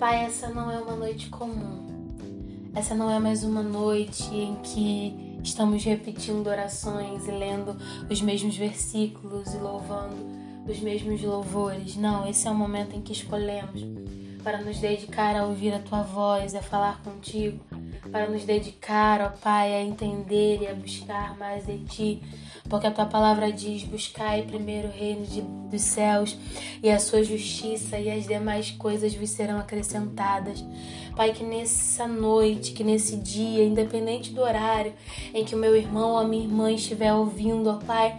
Pai, 0.00 0.24
essa 0.24 0.48
não 0.48 0.70
é 0.70 0.78
uma 0.78 0.96
noite 0.96 1.28
comum. 1.28 1.86
Essa 2.74 2.94
não 2.94 3.10
é 3.10 3.18
mais 3.18 3.44
uma 3.44 3.62
noite 3.62 4.34
em 4.34 4.54
que 4.62 5.38
estamos 5.44 5.84
repetindo 5.84 6.46
orações 6.46 7.28
e 7.28 7.30
lendo 7.30 7.76
os 8.08 8.22
mesmos 8.22 8.56
versículos 8.56 9.52
e 9.52 9.58
louvando 9.58 10.16
os 10.66 10.80
mesmos 10.80 11.20
louvores. 11.20 11.96
Não, 11.96 12.26
esse 12.26 12.48
é 12.48 12.50
o 12.50 12.54
momento 12.54 12.96
em 12.96 13.02
que 13.02 13.12
escolhemos 13.12 13.82
para 14.42 14.62
nos 14.62 14.78
dedicar 14.78 15.36
a 15.36 15.44
ouvir 15.44 15.74
a 15.74 15.78
tua 15.80 16.00
voz, 16.00 16.54
a 16.54 16.62
falar 16.62 17.02
contigo, 17.02 17.62
para 18.10 18.26
nos 18.26 18.42
dedicar, 18.46 19.20
ó 19.20 19.28
Pai, 19.28 19.74
a 19.74 19.82
entender 19.82 20.62
e 20.62 20.66
a 20.66 20.74
buscar 20.74 21.36
mais 21.36 21.66
de 21.66 21.78
ti 21.84 22.22
porque 22.70 22.86
a 22.86 22.90
tua 22.90 23.04
palavra 23.04 23.52
diz: 23.52 23.82
buscai 23.82 24.42
primeiro 24.42 24.88
o 24.88 24.90
reino 24.92 25.26
de, 25.26 25.42
dos 25.42 25.82
céus 25.82 26.38
e 26.82 26.88
a 26.88 26.98
sua 26.98 27.22
justiça, 27.22 27.98
e 27.98 28.08
as 28.08 28.26
demais 28.26 28.70
coisas 28.70 29.12
vos 29.12 29.28
serão 29.28 29.58
acrescentadas. 29.58 30.64
Pai, 31.16 31.32
que 31.32 31.42
nessa 31.44 32.06
noite, 32.06 32.72
que 32.72 32.84
nesse 32.84 33.16
dia, 33.16 33.64
independente 33.64 34.32
do 34.32 34.40
horário 34.40 34.94
em 35.34 35.44
que 35.44 35.54
o 35.54 35.58
meu 35.58 35.74
irmão 35.74 36.12
ou 36.12 36.18
a 36.18 36.24
minha 36.24 36.44
irmã 36.44 36.70
estiver 36.70 37.12
ouvindo, 37.12 37.68
ó 37.68 37.74
Pai, 37.74 38.16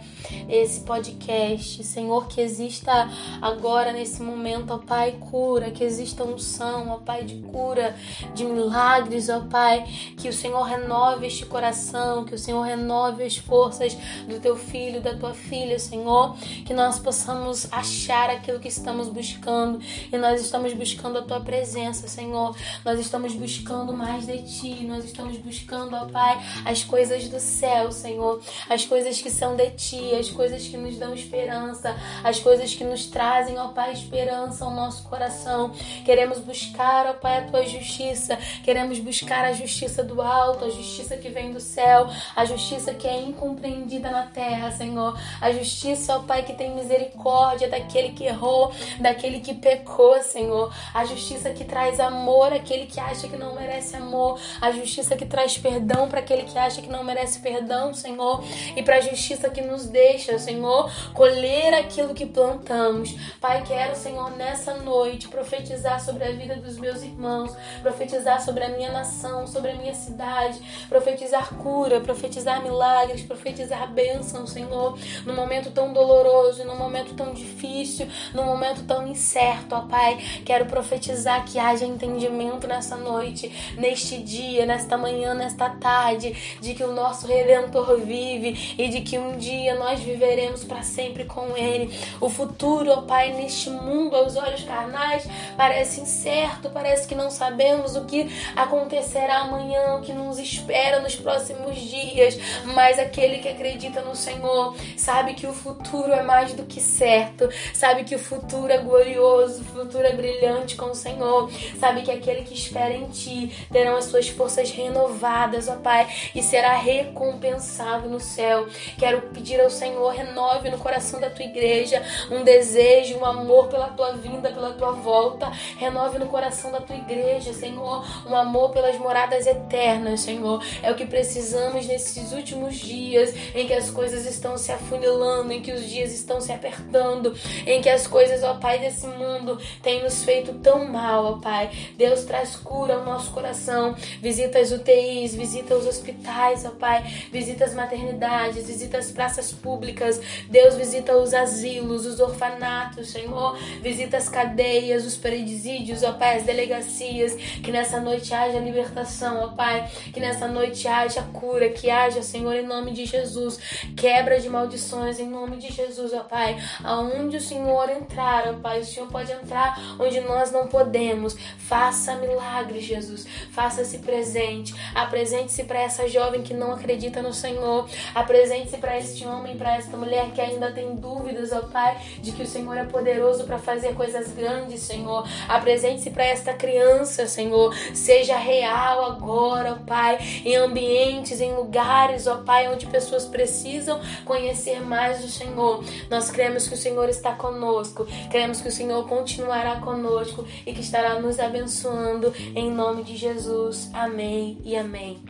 esse 0.48 0.80
podcast, 0.80 1.82
Senhor, 1.82 2.28
que 2.28 2.40
exista 2.40 3.10
agora 3.40 3.92
nesse 3.92 4.22
momento, 4.22 4.72
ó 4.74 4.78
Pai, 4.78 5.16
cura, 5.18 5.70
que 5.70 5.82
exista 5.82 6.22
unção, 6.22 6.90
ó 6.90 6.98
Pai, 6.98 7.24
de 7.24 7.36
cura, 7.36 7.96
de 8.34 8.44
milagres, 8.44 9.28
ó 9.30 9.40
Pai, 9.40 9.84
que 10.16 10.28
o 10.28 10.32
Senhor 10.32 10.62
renove 10.62 11.26
este 11.26 11.46
coração, 11.46 12.24
que 12.24 12.34
o 12.34 12.38
Senhor 12.38 12.62
renove 12.62 13.24
as 13.24 13.36
forças 13.38 13.96
do 14.28 14.38
teu 14.42 14.56
filho, 14.56 15.00
da 15.00 15.14
tua 15.14 15.32
filha, 15.32 15.78
Senhor, 15.78 16.36
que 16.66 16.74
nós 16.74 16.98
possamos 16.98 17.72
achar 17.72 18.28
aquilo 18.28 18.58
que 18.58 18.68
estamos 18.68 19.08
buscando. 19.08 19.80
E 20.12 20.18
nós 20.18 20.40
estamos 20.40 20.72
buscando 20.74 21.18
a 21.18 21.22
tua 21.22 21.40
presença, 21.40 22.08
Senhor. 22.08 22.54
Nós 22.84 22.98
estamos 22.98 23.34
buscando 23.34 23.92
mais 23.92 24.26
de 24.26 24.42
ti, 24.42 24.84
nós 24.84 25.04
estamos 25.04 25.38
buscando, 25.38 25.94
ó 25.94 26.06
Pai, 26.06 26.40
as 26.64 26.82
coisas 26.82 27.28
do 27.28 27.38
céu, 27.38 27.92
Senhor, 27.92 28.40
as 28.68 28.84
coisas 28.84 29.22
que 29.22 29.30
são 29.30 29.54
de 29.54 29.70
ti, 29.70 30.14
as 30.14 30.28
coisas 30.28 30.66
que 30.66 30.76
nos 30.76 30.96
dão 30.98 31.14
esperança, 31.14 31.96
as 32.24 32.40
coisas 32.40 32.74
que 32.74 32.84
nos 32.84 33.06
trazem, 33.06 33.58
ó 33.58 33.68
Pai, 33.68 33.92
esperança 33.92 34.64
ao 34.64 34.72
nosso 34.72 35.04
coração. 35.04 35.70
Queremos 36.04 36.40
buscar, 36.40 37.06
ó 37.06 37.12
Pai, 37.12 37.38
a 37.38 37.42
tua 37.42 37.64
justiça, 37.64 38.36
queremos 38.64 38.98
buscar 38.98 39.44
a 39.44 39.52
justiça 39.52 40.02
do 40.02 40.20
alto, 40.20 40.64
a 40.64 40.70
justiça 40.70 41.16
que 41.16 41.28
vem 41.28 41.52
do 41.52 41.60
céu, 41.60 42.08
a 42.34 42.44
justiça 42.44 42.92
que 42.92 43.06
é 43.06 43.20
incompreendida 43.22 44.10
na 44.10 44.21
terra, 44.22 44.70
Senhor. 44.70 45.18
A 45.40 45.50
justiça, 45.52 46.16
ó 46.16 46.20
Pai, 46.20 46.42
que 46.42 46.52
tem 46.52 46.74
misericórdia 46.74 47.68
daquele 47.68 48.10
que 48.10 48.24
errou, 48.24 48.72
daquele 49.00 49.40
que 49.40 49.54
pecou, 49.54 50.22
Senhor. 50.22 50.72
A 50.94 51.04
justiça 51.04 51.50
que 51.50 51.64
traz 51.64 52.00
amor 52.00 52.52
àquele 52.52 52.86
que 52.86 53.00
acha 53.00 53.28
que 53.28 53.36
não 53.36 53.54
merece 53.54 53.96
amor. 53.96 54.38
A 54.60 54.70
justiça 54.70 55.16
que 55.16 55.26
traz 55.26 55.58
perdão 55.58 56.08
para 56.08 56.20
aquele 56.20 56.44
que 56.44 56.58
acha 56.58 56.80
que 56.80 56.88
não 56.88 57.02
merece 57.04 57.40
perdão, 57.40 57.92
Senhor. 57.92 58.42
E 58.76 58.82
para 58.82 58.96
a 58.96 59.00
justiça 59.00 59.50
que 59.50 59.60
nos 59.60 59.86
deixa, 59.86 60.38
Senhor, 60.38 60.90
colher 61.12 61.74
aquilo 61.74 62.14
que 62.14 62.26
plantamos. 62.26 63.14
Pai, 63.40 63.62
quero, 63.66 63.96
Senhor, 63.96 64.30
nessa 64.36 64.74
noite 64.74 65.28
profetizar 65.28 66.00
sobre 66.00 66.24
a 66.24 66.32
vida 66.32 66.56
dos 66.56 66.78
meus 66.78 67.02
irmãos, 67.02 67.54
profetizar 67.82 68.40
sobre 68.40 68.64
a 68.64 68.68
minha 68.68 68.92
nação, 68.92 69.46
sobre 69.46 69.70
a 69.70 69.74
minha 69.74 69.94
cidade, 69.94 70.60
profetizar 70.88 71.54
cura, 71.56 72.00
profetizar 72.00 72.62
milagres, 72.62 73.22
profetizar 73.22 73.90
bênçãos 73.92 74.11
bênção, 74.12 74.46
Senhor, 74.46 74.98
num 75.24 75.34
momento 75.34 75.70
tão 75.70 75.92
doloroso, 75.92 76.64
num 76.64 76.76
momento 76.76 77.14
tão 77.14 77.32
difícil, 77.32 78.06
num 78.34 78.44
momento 78.44 78.84
tão 78.84 79.06
incerto, 79.06 79.74
ó 79.74 79.82
Pai. 79.82 80.18
Quero 80.44 80.66
profetizar 80.66 81.44
que 81.44 81.58
haja 81.58 81.86
entendimento 81.86 82.66
nessa 82.66 82.96
noite, 82.96 83.50
neste 83.76 84.18
dia, 84.18 84.66
nesta 84.66 84.96
manhã, 84.96 85.34
nesta 85.34 85.70
tarde, 85.70 86.58
de 86.60 86.74
que 86.74 86.84
o 86.84 86.92
nosso 86.92 87.26
Redentor 87.26 87.98
vive 88.00 88.74
e 88.76 88.88
de 88.88 89.00
que 89.00 89.18
um 89.18 89.36
dia 89.36 89.74
nós 89.74 90.00
viveremos 90.00 90.64
para 90.64 90.82
sempre 90.82 91.24
com 91.24 91.56
Ele. 91.56 91.90
O 92.20 92.28
futuro, 92.28 92.90
ó 92.90 93.02
Pai, 93.02 93.32
neste 93.32 93.70
mundo, 93.70 94.14
aos 94.16 94.36
olhos 94.36 94.64
carnais, 94.64 95.26
parece 95.56 96.00
incerto, 96.00 96.70
parece 96.70 97.08
que 97.08 97.14
não 97.14 97.30
sabemos 97.30 97.96
o 97.96 98.04
que 98.04 98.30
acontecerá 98.54 99.38
amanhã, 99.38 99.94
o 99.96 100.02
que 100.02 100.12
nos 100.12 100.38
espera 100.38 101.00
nos 101.00 101.16
próximos 101.16 101.76
dias, 101.76 102.38
mas 102.74 102.98
aquele 102.98 103.38
que 103.38 103.48
acredita 103.48 104.01
no 104.02 104.14
Senhor, 104.14 104.74
sabe 104.96 105.34
que 105.34 105.46
o 105.46 105.52
futuro 105.52 106.12
é 106.12 106.22
mais 106.22 106.52
do 106.54 106.64
que 106.64 106.80
certo, 106.80 107.48
sabe 107.74 108.04
que 108.04 108.14
o 108.14 108.18
futuro 108.18 108.72
é 108.72 108.78
glorioso, 108.78 109.62
o 109.62 109.64
futuro 109.64 110.04
é 110.04 110.12
brilhante 110.12 110.76
com 110.76 110.86
o 110.86 110.94
Senhor, 110.94 111.50
sabe 111.78 112.02
que 112.02 112.10
aquele 112.10 112.42
que 112.42 112.54
espera 112.54 112.94
em 112.94 113.06
ti 113.06 113.66
terão 113.70 113.96
as 113.96 114.06
suas 114.06 114.28
forças 114.28 114.70
renovadas, 114.70 115.68
ó 115.68 115.76
Pai, 115.76 116.08
e 116.34 116.42
será 116.42 116.74
recompensado 116.74 118.08
no 118.08 118.20
céu. 118.20 118.66
Quero 118.98 119.22
pedir 119.28 119.60
ao 119.60 119.70
Senhor, 119.70 120.10
renove 120.10 120.70
no 120.70 120.78
coração 120.78 121.20
da 121.20 121.30
tua 121.30 121.44
igreja 121.44 122.02
um 122.30 122.42
desejo, 122.44 123.18
um 123.18 123.24
amor 123.24 123.68
pela 123.68 123.88
tua 123.88 124.12
vinda, 124.12 124.50
pela 124.50 124.72
tua 124.72 124.92
volta. 124.92 125.50
Renove 125.76 126.18
no 126.18 126.26
coração 126.26 126.70
da 126.70 126.80
tua 126.80 126.96
igreja, 126.96 127.52
Senhor, 127.52 128.04
um 128.26 128.36
amor 128.36 128.70
pelas 128.70 128.96
moradas 128.98 129.46
eternas, 129.46 130.20
Senhor. 130.20 130.62
É 130.82 130.90
o 130.90 130.94
que 130.94 131.06
precisamos 131.06 131.86
nesses 131.86 132.32
últimos 132.32 132.76
dias 132.76 133.34
em 133.54 133.66
que 133.66 133.72
as 133.72 133.90
coisas 133.92 134.26
estão 134.26 134.56
se 134.56 134.72
afunilando, 134.72 135.52
em 135.52 135.60
que 135.60 135.72
os 135.72 135.88
dias 135.88 136.12
estão 136.12 136.40
se 136.40 136.50
apertando, 136.50 137.36
em 137.66 137.80
que 137.80 137.88
as 137.88 138.06
coisas, 138.06 138.42
ó 138.42 138.54
Pai, 138.54 138.78
desse 138.78 139.06
mundo 139.06 139.58
têm 139.82 140.02
nos 140.02 140.24
feito 140.24 140.54
tão 140.54 140.88
mal, 140.88 141.24
ó 141.24 141.32
Pai. 141.38 141.70
Deus 141.96 142.24
traz 142.24 142.56
cura 142.56 142.94
ao 142.94 143.04
nosso 143.04 143.30
coração. 143.30 143.94
Visita 144.20 144.58
as 144.58 144.72
UTIs, 144.72 145.34
visita 145.34 145.74
os 145.74 145.86
hospitais, 145.86 146.64
ó 146.64 146.70
Pai. 146.70 147.04
Visita 147.30 147.64
as 147.64 147.74
maternidades, 147.74 148.66
visita 148.66 148.98
as 148.98 149.10
praças 149.10 149.52
públicas. 149.52 150.20
Deus 150.48 150.74
visita 150.74 151.16
os 151.16 151.34
asilos, 151.34 152.06
os 152.06 152.18
orfanatos, 152.18 153.10
Senhor. 153.10 153.56
Visita 153.82 154.16
as 154.16 154.28
cadeias, 154.28 155.04
os 155.04 155.16
presídios, 155.16 156.02
ó 156.02 156.12
Pai, 156.12 156.38
as 156.38 156.44
delegacias. 156.44 157.34
Que 157.34 157.70
nessa 157.70 158.00
noite 158.00 158.32
haja 158.32 158.58
libertação, 158.58 159.44
ó 159.44 159.48
Pai. 159.48 159.90
Que 160.12 160.20
nessa 160.20 160.48
noite 160.48 160.88
haja 160.88 161.22
cura, 161.32 161.68
que 161.68 161.90
haja, 161.90 162.22
Senhor, 162.22 162.54
em 162.54 162.66
nome 162.66 162.92
de 162.92 163.04
Jesus, 163.04 163.58
quebra 163.96 164.40
de 164.40 164.48
maldições 164.48 165.18
em 165.18 165.28
nome 165.28 165.56
de 165.56 165.72
Jesus, 165.72 166.12
ó 166.12 166.20
Pai. 166.20 166.56
Aonde 166.84 167.36
o 167.36 167.40
Senhor 167.40 167.90
entrar, 167.90 168.48
ó 168.48 168.54
Pai, 168.54 168.80
o 168.80 168.84
Senhor 168.84 169.08
pode 169.08 169.32
entrar 169.32 169.78
onde 169.98 170.20
nós 170.20 170.50
não 170.52 170.66
podemos. 170.68 171.36
Faça 171.58 172.14
milagres, 172.16 172.84
Jesus. 172.84 173.26
Faça-se 173.50 173.98
presente. 173.98 174.74
Apresente-se 174.94 175.64
para 175.64 175.80
essa 175.80 176.08
jovem 176.08 176.42
que 176.42 176.54
não 176.54 176.72
acredita 176.72 177.22
no 177.22 177.32
Senhor. 177.32 177.88
Apresente-se 178.14 178.76
para 178.78 178.98
este 178.98 179.26
homem, 179.26 179.56
para 179.56 179.76
esta 179.76 179.96
mulher 179.96 180.30
que 180.32 180.40
ainda 180.40 180.70
tem 180.72 180.94
dúvidas, 180.94 181.52
ó 181.52 181.62
Pai, 181.62 181.98
de 182.20 182.32
que 182.32 182.42
o 182.42 182.46
Senhor 182.46 182.76
é 182.76 182.84
poderoso 182.84 183.44
para 183.44 183.58
fazer 183.58 183.94
coisas 183.94 184.32
grandes, 184.32 184.80
Senhor. 184.80 185.26
Apresente-se 185.48 186.10
para 186.10 186.24
esta 186.24 186.52
criança, 186.54 187.26
Senhor. 187.26 187.74
Seja 187.94 188.36
real 188.36 189.04
agora, 189.04 189.72
ó 189.72 189.86
Pai, 189.86 190.18
em 190.44 190.56
ambientes, 190.56 191.40
em 191.40 191.54
lugares, 191.54 192.26
ó 192.26 192.38
Pai, 192.38 192.68
onde 192.72 192.86
pessoas 192.86 193.24
precisam 193.24 193.71
precisam 193.72 194.00
conhecer 194.24 194.80
mais 194.80 195.22
do 195.22 195.28
Senhor. 195.28 195.82
Nós 196.10 196.30
cremos 196.30 196.68
que 196.68 196.74
o 196.74 196.76
Senhor 196.76 197.08
está 197.08 197.34
conosco, 197.34 198.06
cremos 198.30 198.60
que 198.60 198.68
o 198.68 198.72
Senhor 198.72 199.08
continuará 199.08 199.80
conosco 199.80 200.44
e 200.66 200.74
que 200.74 200.80
estará 200.80 201.20
nos 201.20 201.38
abençoando 201.38 202.32
em 202.54 202.70
nome 202.70 203.02
de 203.02 203.16
Jesus. 203.16 203.90
Amém 203.94 204.58
e 204.62 204.76
amém. 204.76 205.22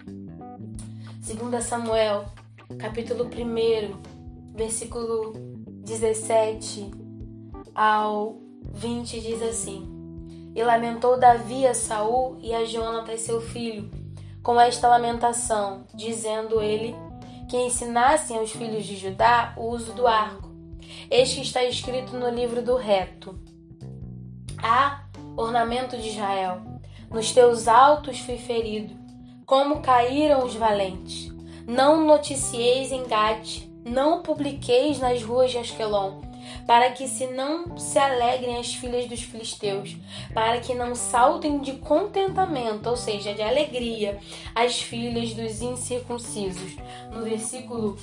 2 1.25 1.65
Samuel, 1.65 2.25
capítulo 2.79 3.27
1, 3.27 4.57
versículo 4.57 5.35
17 5.85 6.91
ao 7.75 8.39
20 8.75 9.21
diz 9.21 9.41
assim: 9.43 9.89
E 10.55 10.65
lamentou 10.65 11.17
Davi 11.17 11.65
a 11.65 11.75
Saul 11.75 12.39
e 12.43 12.53
a 12.53 12.65
Jonatas 12.65 13.21
seu 13.21 13.41
filho 13.41 13.89
com 14.43 14.61
esta 14.61 14.89
lamentação, 14.89 15.85
dizendo 15.95 16.61
ele: 16.61 16.95
que 17.53 17.59
ensinassem 17.59 18.39
aos 18.39 18.51
filhos 18.51 18.87
de 18.87 18.97
Judá 18.97 19.53
o 19.59 19.67
uso 19.67 19.93
do 19.93 20.07
arco. 20.07 20.49
Este 21.11 21.43
está 21.43 21.63
escrito 21.63 22.17
no 22.17 22.31
livro 22.31 22.63
do 22.63 22.77
reto. 22.77 23.39
Ah, 24.57 25.05
ornamento 25.37 25.95
de 25.99 26.09
Israel, 26.09 26.63
nos 27.11 27.31
teus 27.31 27.69
altos 27.69 28.21
fui 28.21 28.39
ferido, 28.39 28.97
como 29.45 29.83
caíram 29.83 30.47
os 30.47 30.55
valentes. 30.55 31.31
Não 31.67 32.03
noticieis 32.03 32.91
em 32.91 33.05
Gate, 33.05 33.69
não 33.85 34.23
publiqueis 34.23 34.99
nas 34.99 35.23
ruas 35.23 35.51
de 35.51 35.59
Asquelon 35.59 36.23
para 36.67 36.91
que 36.91 37.09
se 37.09 37.27
não 37.27 37.77
se 37.77 37.99
alegrem 37.99 38.59
as 38.59 38.75
filhas 38.75 39.09
dos 39.09 39.23
filisteus, 39.23 39.97
para 40.33 40.61
que 40.61 40.75
não 40.75 40.95
saltem 40.95 41.61
de 41.61 41.73
contentamento, 41.75 42.89
ou 42.89 42.97
seja, 42.97 43.35
de 43.35 43.43
alegria, 43.43 44.19
as 44.55 44.81
filhas 44.81 45.35
dos 45.35 45.61
incircuncisos. 45.61 46.77
No 47.13 47.23
versículo 47.23 47.99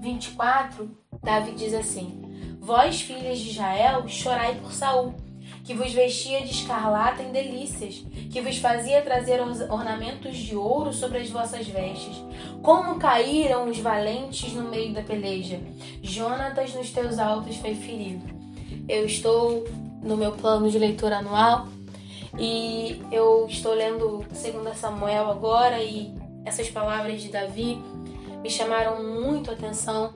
24, 0.00 0.90
Davi 1.22 1.52
diz 1.52 1.74
assim: 1.74 2.58
Vós, 2.60 3.00
filhas 3.00 3.38
de 3.38 3.50
Israel, 3.50 4.06
chorai 4.08 4.54
por 4.56 4.72
Saul, 4.72 5.14
que 5.64 5.74
vos 5.74 5.92
vestia 5.92 6.40
de 6.42 6.50
escarlata 6.50 7.22
em 7.22 7.30
delícias, 7.30 8.04
que 8.30 8.40
vos 8.40 8.58
fazia 8.58 9.02
trazer 9.02 9.40
ornamentos 9.40 10.36
de 10.36 10.56
ouro 10.56 10.92
sobre 10.92 11.18
as 11.18 11.30
vossas 11.30 11.66
vestes. 11.66 12.22
Como 12.62 12.98
caíram 12.98 13.68
os 13.68 13.78
valentes 13.78 14.52
no 14.52 14.68
meio 14.68 14.92
da 14.92 15.02
peleja. 15.02 15.60
Jonatas 16.02 16.74
nos 16.74 16.90
teus 16.90 17.18
altos 17.18 17.56
foi 17.56 17.74
ferido. 17.74 18.24
Eu 18.88 19.06
estou 19.06 19.64
no 20.02 20.16
meu 20.16 20.32
plano 20.32 20.68
de 20.68 20.78
leitura 20.78 21.18
anual 21.18 21.68
e 22.38 23.00
eu 23.12 23.46
estou 23.48 23.74
lendo 23.74 24.24
2 24.30 24.76
Samuel 24.76 25.30
agora 25.30 25.82
e 25.82 26.12
essas 26.44 26.68
palavras 26.68 27.22
de 27.22 27.28
Davi 27.28 27.80
me 28.42 28.50
chamaram 28.50 29.02
muito 29.04 29.50
a 29.50 29.54
atenção 29.54 30.14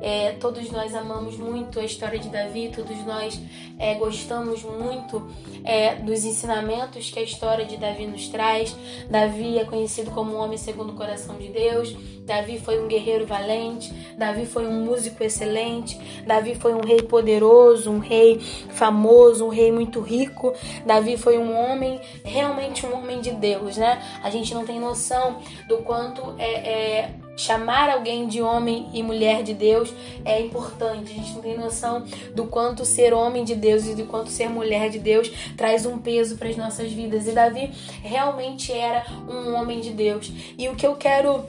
é, 0.00 0.32
todos 0.32 0.70
nós 0.70 0.94
amamos 0.94 1.36
muito 1.36 1.78
a 1.78 1.84
história 1.84 2.18
de 2.18 2.28
Davi, 2.28 2.70
todos 2.74 3.04
nós 3.04 3.40
é, 3.78 3.94
gostamos 3.94 4.62
muito 4.62 5.30
é, 5.64 5.96
dos 5.96 6.24
ensinamentos 6.24 7.10
que 7.10 7.18
a 7.18 7.22
história 7.22 7.64
de 7.64 7.76
Davi 7.76 8.06
nos 8.06 8.28
traz. 8.28 8.74
Davi 9.08 9.58
é 9.58 9.64
conhecido 9.64 10.10
como 10.10 10.32
um 10.32 10.38
homem 10.38 10.58
segundo 10.58 10.90
o 10.90 10.96
coração 10.96 11.36
de 11.36 11.48
Deus. 11.48 11.94
Davi 12.24 12.60
foi 12.60 12.80
um 12.80 12.86
guerreiro 12.86 13.26
valente. 13.26 13.92
Davi 14.16 14.46
foi 14.46 14.66
um 14.66 14.84
músico 14.84 15.22
excelente. 15.22 15.98
Davi 16.26 16.54
foi 16.54 16.74
um 16.74 16.80
rei 16.80 17.02
poderoso, 17.02 17.90
um 17.90 17.98
rei 17.98 18.38
famoso, 18.38 19.44
um 19.44 19.48
rei 19.48 19.72
muito 19.72 20.00
rico. 20.00 20.54
Davi 20.86 21.16
foi 21.16 21.38
um 21.38 21.56
homem, 21.56 22.00
realmente 22.24 22.86
um 22.86 22.94
homem 22.94 23.20
de 23.20 23.32
Deus, 23.32 23.76
né? 23.76 24.00
A 24.22 24.30
gente 24.30 24.54
não 24.54 24.64
tem 24.64 24.78
noção 24.78 25.38
do 25.68 25.78
quanto 25.78 26.34
é, 26.38 26.52
é 26.52 27.14
chamar 27.40 27.88
alguém 27.88 28.28
de 28.28 28.42
homem 28.42 28.86
e 28.92 29.02
mulher 29.02 29.42
de 29.42 29.54
Deus 29.54 29.92
é 30.24 30.40
importante. 30.40 31.10
A 31.10 31.14
gente 31.14 31.32
não 31.32 31.40
tem 31.40 31.56
noção 31.56 32.04
do 32.34 32.44
quanto 32.44 32.84
ser 32.84 33.14
homem 33.14 33.44
de 33.44 33.54
Deus 33.54 33.86
e 33.86 33.94
do 33.94 34.04
quanto 34.04 34.28
ser 34.28 34.48
mulher 34.50 34.90
de 34.90 34.98
Deus 34.98 35.30
traz 35.56 35.86
um 35.86 35.98
peso 35.98 36.36
para 36.36 36.48
as 36.48 36.56
nossas 36.56 36.92
vidas. 36.92 37.26
E 37.26 37.32
Davi 37.32 37.72
realmente 38.02 38.72
era 38.72 39.06
um 39.26 39.54
homem 39.54 39.80
de 39.80 39.90
Deus. 39.90 40.30
E 40.58 40.68
o 40.68 40.76
que 40.76 40.86
eu 40.86 40.96
quero 40.96 41.46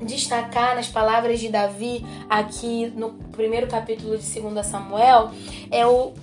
destacar 0.00 0.74
nas 0.74 0.88
palavras 0.88 1.38
de 1.38 1.48
Davi 1.50 2.04
aqui 2.28 2.92
no 2.96 3.10
primeiro 3.30 3.66
capítulo 3.66 4.16
de 4.16 4.40
2 4.40 4.66
Samuel 4.66 5.30
é 5.70 5.86
o 5.86 6.14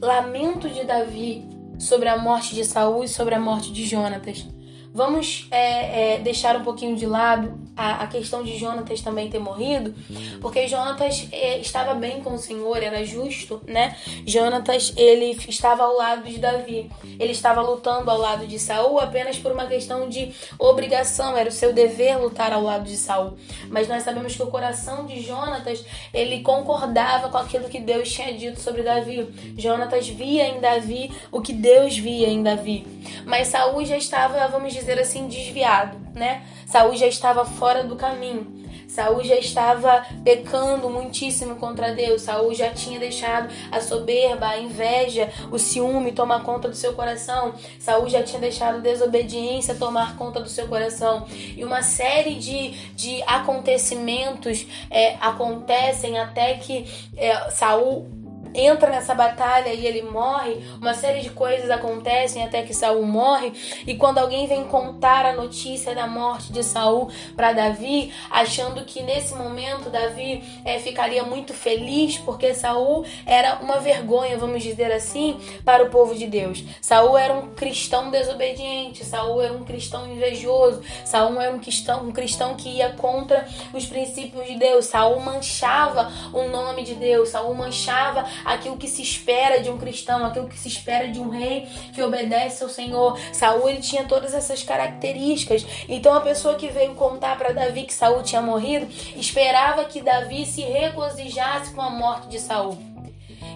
lamento 0.00 0.68
de 0.68 0.84
Davi 0.84 1.44
sobre 1.78 2.08
a 2.08 2.16
morte 2.16 2.54
de 2.54 2.64
Saul 2.64 3.02
e 3.02 3.08
sobre 3.08 3.34
a 3.34 3.40
morte 3.40 3.72
de 3.72 3.84
Jonatas. 3.84 4.46
Vamos 4.92 5.46
é, 5.50 6.14
é, 6.14 6.18
deixar 6.18 6.56
um 6.56 6.64
pouquinho 6.64 6.96
de 6.96 7.06
lado 7.06 7.69
a, 7.76 8.04
a, 8.04 8.06
questão 8.06 8.42
de 8.42 8.58
Jonatas 8.58 9.00
também 9.00 9.30
ter 9.30 9.38
morrido, 9.38 9.94
porque 10.40 10.68
Jonatas 10.68 11.26
é, 11.32 11.58
estava 11.58 11.94
bem 11.94 12.20
com 12.22 12.34
o 12.34 12.38
Senhor, 12.38 12.82
era 12.82 13.04
justo, 13.04 13.60
né? 13.66 13.96
Jonatas, 14.26 14.92
ele 14.96 15.38
estava 15.48 15.84
ao 15.84 15.96
lado 15.96 16.24
de 16.24 16.38
Davi. 16.38 16.90
Ele 17.18 17.32
estava 17.32 17.60
lutando 17.62 18.10
ao 18.10 18.18
lado 18.18 18.46
de 18.46 18.58
Saul 18.58 18.98
apenas 18.98 19.38
por 19.38 19.52
uma 19.52 19.66
questão 19.66 20.08
de 20.08 20.32
obrigação, 20.58 21.36
era 21.36 21.48
o 21.48 21.52
seu 21.52 21.72
dever 21.72 22.18
lutar 22.18 22.52
ao 22.52 22.62
lado 22.62 22.84
de 22.84 22.96
Saul. 22.96 23.36
Mas 23.68 23.88
nós 23.88 24.02
sabemos 24.02 24.34
que 24.36 24.42
o 24.42 24.48
coração 24.48 25.06
de 25.06 25.20
Jonatas, 25.20 25.84
ele 26.12 26.40
concordava 26.40 27.28
com 27.28 27.38
aquilo 27.38 27.68
que 27.68 27.80
Deus 27.80 28.10
tinha 28.12 28.32
dito 28.34 28.60
sobre 28.60 28.82
Davi. 28.82 29.28
Jonatas 29.56 30.08
via 30.08 30.46
em 30.48 30.60
Davi 30.60 31.10
o 31.32 31.40
que 31.40 31.52
Deus 31.52 31.96
via 31.96 32.28
em 32.28 32.42
Davi. 32.42 32.86
Mas 33.24 33.48
Saul 33.48 33.84
já 33.84 33.96
estava, 33.96 34.46
vamos 34.48 34.72
dizer 34.72 34.98
assim, 34.98 35.26
desviado, 35.28 35.98
né? 36.14 36.42
Saul 36.66 36.94
já 36.94 37.06
estava 37.06 37.44
fora 37.60 37.84
do 37.84 37.94
caminho. 37.94 38.58
Saul 38.88 39.22
já 39.22 39.36
estava 39.36 40.04
pecando 40.24 40.88
muitíssimo 40.90 41.56
contra 41.56 41.94
Deus. 41.94 42.22
Saul 42.22 42.52
já 42.54 42.70
tinha 42.70 42.98
deixado 42.98 43.48
a 43.70 43.80
soberba, 43.80 44.48
a 44.48 44.58
inveja, 44.58 45.30
o 45.52 45.58
ciúme 45.58 46.10
tomar 46.10 46.42
conta 46.42 46.68
do 46.68 46.74
seu 46.74 46.94
coração. 46.94 47.54
Saul 47.78 48.08
já 48.08 48.22
tinha 48.22 48.40
deixado 48.40 48.76
a 48.76 48.80
desobediência 48.80 49.74
tomar 49.76 50.16
conta 50.16 50.40
do 50.40 50.48
seu 50.48 50.66
coração. 50.66 51.26
E 51.56 51.62
uma 51.62 51.82
série 51.82 52.34
de, 52.34 52.70
de 52.94 53.22
acontecimentos 53.24 54.66
é, 54.90 55.14
acontecem 55.20 56.18
até 56.18 56.54
que 56.54 56.86
é, 57.16 57.50
Saul 57.50 58.08
entra 58.54 58.90
nessa 58.90 59.14
batalha 59.14 59.72
e 59.72 59.86
ele 59.86 60.02
morre, 60.02 60.64
uma 60.80 60.94
série 60.94 61.20
de 61.20 61.30
coisas 61.30 61.70
acontecem 61.70 62.44
até 62.44 62.62
que 62.62 62.74
Saul 62.74 63.04
morre, 63.04 63.52
e 63.86 63.94
quando 63.96 64.18
alguém 64.18 64.46
vem 64.46 64.64
contar 64.64 65.24
a 65.26 65.32
notícia 65.32 65.94
da 65.94 66.06
morte 66.06 66.52
de 66.52 66.62
Saul 66.62 67.10
para 67.36 67.52
Davi, 67.52 68.12
achando 68.30 68.84
que 68.84 69.02
nesse 69.02 69.34
momento 69.34 69.90
Davi 69.90 70.42
é, 70.64 70.78
ficaria 70.78 71.22
muito 71.22 71.52
feliz 71.52 72.18
porque 72.18 72.54
Saul 72.54 73.04
era 73.26 73.58
uma 73.60 73.78
vergonha, 73.78 74.36
vamos 74.36 74.62
dizer 74.62 74.92
assim, 74.92 75.38
para 75.64 75.84
o 75.84 75.90
povo 75.90 76.14
de 76.14 76.26
Deus. 76.26 76.62
Saul 76.80 77.16
era 77.16 77.32
um 77.32 77.54
cristão 77.54 78.10
desobediente, 78.10 79.04
Saul 79.04 79.42
era 79.42 79.52
um 79.52 79.64
cristão 79.64 80.10
invejoso, 80.10 80.82
Saul 81.04 81.40
era 81.40 81.54
um 81.54 81.58
cristão, 81.58 82.04
um 82.04 82.12
cristão 82.12 82.54
que 82.54 82.68
ia 82.68 82.90
contra 82.90 83.46
os 83.72 83.86
princípios 83.86 84.46
de 84.46 84.56
Deus. 84.56 84.86
Saul 84.86 85.20
manchava 85.20 86.10
o 86.32 86.44
nome 86.44 86.82
de 86.82 86.94
Deus, 86.94 87.30
Saul 87.30 87.54
manchava 87.54 88.24
aquilo 88.44 88.76
que 88.76 88.88
se 88.88 89.02
espera 89.02 89.62
de 89.62 89.70
um 89.70 89.78
cristão, 89.78 90.24
aquilo 90.24 90.48
que 90.48 90.58
se 90.58 90.68
espera 90.68 91.08
de 91.08 91.18
um 91.18 91.28
rei 91.28 91.66
que 91.92 92.02
obedece 92.02 92.62
ao 92.62 92.68
Senhor. 92.68 93.18
Saul 93.32 93.68
ele 93.68 93.80
tinha 93.80 94.04
todas 94.04 94.34
essas 94.34 94.62
características. 94.62 95.66
Então 95.88 96.14
a 96.14 96.20
pessoa 96.20 96.54
que 96.54 96.68
veio 96.68 96.94
contar 96.94 97.36
para 97.36 97.52
Davi 97.52 97.84
que 97.84 97.94
Saul 97.94 98.22
tinha 98.22 98.42
morrido, 98.42 98.86
esperava 99.16 99.84
que 99.84 100.00
Davi 100.00 100.46
se 100.46 100.62
regozijasse 100.62 101.72
com 101.74 101.82
a 101.82 101.90
morte 101.90 102.28
de 102.28 102.38
Saul. 102.38 102.78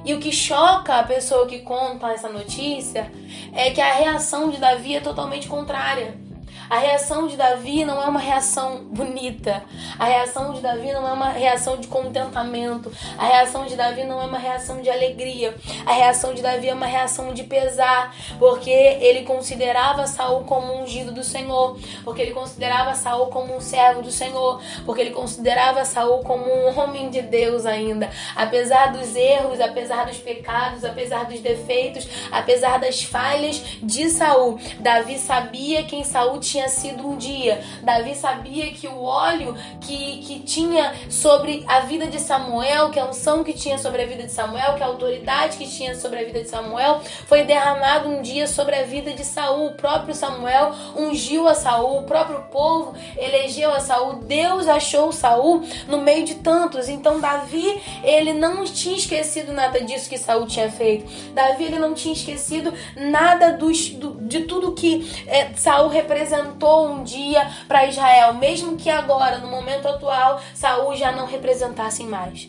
E 0.05 0.13
o 0.13 0.21
que 0.21 0.31
choca 0.31 0.99
a 0.99 1.03
pessoa 1.03 1.47
que 1.47 1.61
conta 1.61 2.11
essa 2.11 2.29
notícia 2.29 3.11
é 3.55 3.71
que 3.71 3.81
a 3.81 3.95
reação 3.95 4.51
de 4.51 4.59
Davi 4.59 4.97
é 4.97 5.01
totalmente 5.01 5.49
contrária. 5.49 6.24
A 6.69 6.79
reação 6.79 7.27
de 7.27 7.37
Davi 7.37 7.85
não 7.85 8.03
é 8.03 8.07
uma 8.07 8.21
reação 8.21 8.85
bonita. 8.85 9.63
A 9.99 10.07
reação 10.07 10.55
de 10.55 10.61
Davi 10.61 10.93
não 10.93 11.07
é 11.07 11.13
uma 11.13 11.29
reação 11.29 11.77
de 11.77 11.89
contentamento. 11.89 12.91
A 13.19 13.27
reação 13.27 13.67
de 13.67 13.77
Davi 13.77 14.05
não 14.05 14.21
é 14.21 14.25
uma 14.25 14.39
reação 14.39 14.81
de 14.81 14.89
alegria. 14.89 15.55
A 15.85 15.93
reação 15.93 16.33
de 16.33 16.41
Davi 16.41 16.69
é 16.69 16.75
uma 16.75 16.87
reação 16.87 17.35
de 17.35 17.45
pesar, 17.45 18.15
porque 18.39 18.71
ele 18.71 19.23
considerava 19.25 20.07
Saul 20.07 20.45
como 20.45 20.73
um 20.73 20.83
ungido 20.83 21.13
do 21.13 21.23
Senhor, 21.23 21.79
porque 22.03 22.23
ele 22.23 22.33
considerava 22.33 22.95
Saul 22.95 23.27
como 23.27 23.55
um 23.55 23.61
servo 23.61 24.03
do 24.03 24.11
Senhor, 24.11 24.61
porque 24.87 25.03
ele 25.03 25.11
considerava 25.11 25.85
Saul 25.85 26.21
como 26.21 26.45
um 26.47 26.79
homem 26.79 27.11
de 27.11 27.21
Deus 27.21 27.67
ainda. 27.67 28.11
Apesar 28.35 28.93
dos 28.93 29.15
erros, 29.15 29.61
apesar 29.61 30.07
dos 30.07 30.19
pecados, 30.19 30.85
apesar 30.85 31.27
dos 31.27 31.41
defeitos, 31.41 32.09
apesar 32.33 32.79
das 32.79 33.03
falhas 33.03 33.63
de 33.83 34.09
Saul, 34.09 34.59
Davi 34.81 35.19
sabia 35.19 35.83
quem 35.85 36.05
Saul 36.05 36.41
tinha 36.41 36.54
tinha 36.55 36.69
sido 36.69 37.09
um 37.09 37.17
dia. 37.17 37.61
Davi 37.83 38.15
sabia 38.15 38.73
que 38.73 38.87
o 38.87 39.03
óleo 39.03 39.57
que, 39.81 40.19
que 40.19 40.39
tinha 40.41 40.95
sobre 41.11 41.65
a 41.67 41.81
vida 41.81 42.07
de 42.07 42.21
Samuel, 42.21 42.91
que 42.91 43.01
a 43.01 43.07
unção 43.07 43.43
que 43.43 43.53
tinha 43.53 43.77
sobre 43.77 44.03
a 44.03 44.07
vida 44.07 44.23
de 44.23 44.31
Samuel, 44.31 44.75
que 44.77 44.83
a 44.83 44.87
autoridade 44.87 45.57
que 45.57 45.69
tinha 45.69 45.97
sobre 45.97 46.21
a 46.21 46.25
vida 46.25 46.43
de 46.43 46.49
Samuel, 46.49 47.01
foi 47.27 47.43
derramado 47.43 48.09
um 48.09 48.23
dia 48.23 48.47
sobre 48.47 48.77
a 48.77 48.85
vida 48.85 49.13
de 49.13 49.25
Saul. 49.25 49.67
O 49.67 49.75
próprio 49.75 50.15
Samuel 50.15 50.73
ungiu 50.97 51.49
a 51.49 51.55
Saul, 51.55 51.99
o 51.99 52.03
próprio 52.05 52.43
povo 52.53 52.95
elegeu 53.17 53.73
a 53.73 53.81
Saul. 53.81 54.21
Deus 54.23 54.69
achou 54.69 55.11
Saul 55.11 55.65
no 55.89 55.99
meio 55.99 56.25
de 56.25 56.37
tantos. 56.37 56.89
Então 56.89 57.21
Davi, 57.21 57.83
ele 58.05 58.33
não 58.33 58.65
tinha 58.65 58.97
esquecido 58.97 59.53
nada 59.53 59.81
disso 59.81 60.09
que 60.09 60.19
Saul 60.19 60.47
tinha 60.47 60.71
feito. 60.71 61.11
Davi, 61.33 61.65
ele 61.65 61.81
não 61.81 61.95
tinha 61.95 62.15
esquecido 62.15 62.73
nada 62.97 63.55
dos, 63.55 63.91
do, 63.91 64.15
de 64.21 64.43
tudo 64.43 64.73
que 64.73 65.25
é, 65.27 65.53
Saul 65.57 65.89
representou 65.89 66.44
representou 66.45 66.89
um 66.89 67.03
dia 67.03 67.51
para 67.67 67.87
Israel, 67.87 68.35
mesmo 68.35 68.77
que 68.77 68.91
agora, 68.91 69.39
no 69.39 69.49
momento 69.49 69.89
atual, 69.89 70.41
Saul 70.55 70.95
já 70.95 71.11
não 71.11 71.27
representasse 71.27 72.05
mais. 72.05 72.49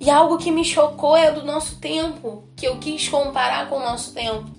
E 0.00 0.10
algo 0.10 0.38
que 0.38 0.50
me 0.50 0.64
chocou 0.64 1.16
é 1.16 1.30
do 1.30 1.44
nosso 1.44 1.78
tempo, 1.78 2.44
que 2.56 2.66
eu 2.66 2.78
quis 2.78 3.08
comparar 3.08 3.68
com 3.68 3.76
o 3.76 3.84
nosso 3.84 4.14
tempo. 4.14 4.50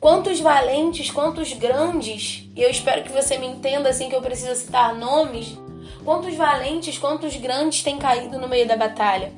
Quantos 0.00 0.40
valentes, 0.40 1.10
quantos 1.10 1.52
grandes, 1.52 2.50
e 2.54 2.62
eu 2.62 2.68
espero 2.68 3.04
que 3.04 3.12
você 3.12 3.38
me 3.38 3.46
entenda 3.46 3.88
assim 3.88 4.08
que 4.08 4.16
eu 4.16 4.20
preciso 4.20 4.54
citar 4.54 4.94
nomes, 4.94 5.56
quantos 6.04 6.34
valentes, 6.34 6.98
quantos 6.98 7.36
grandes 7.36 7.82
têm 7.82 7.98
caído 7.98 8.38
no 8.38 8.48
meio 8.48 8.66
da 8.66 8.76
batalha. 8.76 9.32